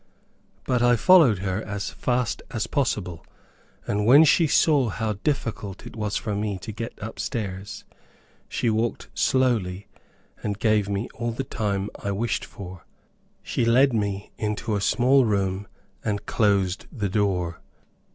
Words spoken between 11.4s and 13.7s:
time I wished for. She